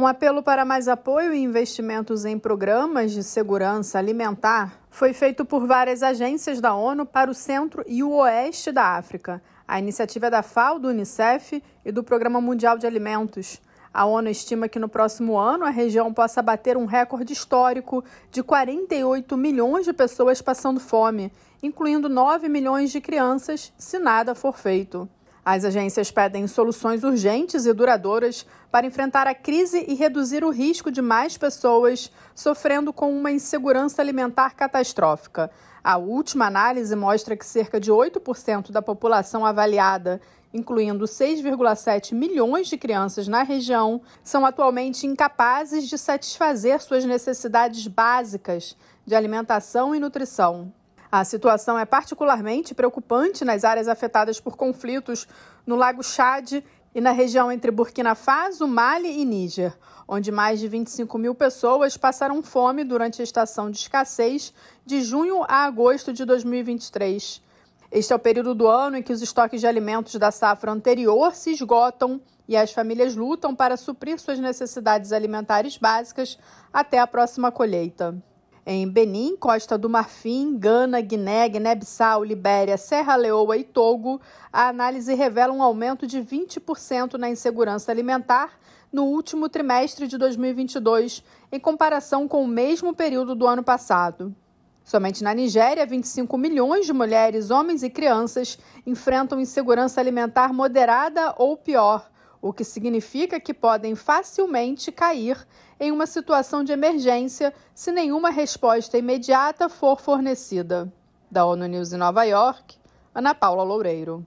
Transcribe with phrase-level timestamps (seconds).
[0.00, 5.66] Um apelo para mais apoio e investimentos em programas de segurança alimentar foi feito por
[5.66, 9.42] várias agências da ONU para o centro e o oeste da África.
[9.68, 13.60] A iniciativa é da FAO, do Unicef e do Programa Mundial de Alimentos.
[13.92, 18.42] A ONU estima que no próximo ano a região possa bater um recorde histórico de
[18.42, 21.30] 48 milhões de pessoas passando fome,
[21.62, 25.06] incluindo 9 milhões de crianças, se nada for feito.
[25.44, 30.90] As agências pedem soluções urgentes e duradouras para enfrentar a crise e reduzir o risco
[30.90, 35.50] de mais pessoas sofrendo com uma insegurança alimentar catastrófica.
[35.82, 40.20] A última análise mostra que cerca de 8% da população avaliada,
[40.52, 48.76] incluindo 6,7 milhões de crianças na região, são atualmente incapazes de satisfazer suas necessidades básicas
[49.06, 50.70] de alimentação e nutrição.
[51.12, 55.26] A situação é particularmente preocupante nas áreas afetadas por conflitos
[55.66, 56.62] no Lago Chad
[56.94, 61.96] e na região entre Burkina Faso, Mali e Níger, onde mais de 25 mil pessoas
[61.96, 64.54] passaram fome durante a estação de escassez
[64.86, 67.42] de junho a agosto de 2023.
[67.90, 71.34] Este é o período do ano em que os estoques de alimentos da safra anterior
[71.34, 76.38] se esgotam e as famílias lutam para suprir suas necessidades alimentares básicas
[76.72, 78.16] até a próxima colheita.
[78.66, 84.20] Em Benin, Costa do Marfim, Gana, Guiné, Guiné-Bissau, Libéria, Serra Leoa e Togo,
[84.52, 88.58] a análise revela um aumento de 20% na insegurança alimentar
[88.92, 94.34] no último trimestre de 2022, em comparação com o mesmo período do ano passado.
[94.84, 101.56] Somente na Nigéria, 25 milhões de mulheres, homens e crianças enfrentam insegurança alimentar moderada ou
[101.56, 102.10] pior,
[102.42, 105.46] o que significa que podem facilmente cair
[105.78, 110.92] em uma situação de emergência se nenhuma resposta imediata for fornecida.
[111.30, 112.76] Da ONU News em Nova York,
[113.14, 114.26] Ana Paula Loureiro.